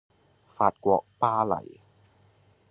[0.49, 1.79] 法國巴黎